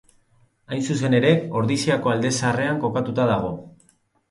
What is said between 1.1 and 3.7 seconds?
ere, Ordiziako Alde Zaharrean kokatua dago.